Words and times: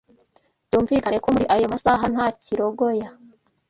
Byumvikane 0.67 1.17
ko 1.23 1.27
muri 1.35 1.45
ayo 1.55 1.65
masaha 1.73 2.03
nta 2.13 2.27
kirogoya 2.41 3.07